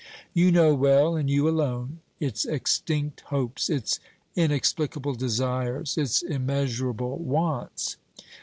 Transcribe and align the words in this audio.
You 0.33 0.51
know 0.51 0.73
well, 0.73 1.15
and 1.15 1.29
you 1.29 1.47
alone, 1.47 1.99
its 2.19 2.43
extinct 2.43 3.21
hopes, 3.27 3.69
its 3.69 3.99
inex 4.35 4.73
plicable 4.73 5.15
desires, 5.15 5.95
its 5.95 6.23
immeasurable 6.23 7.19
wants. 7.19 7.97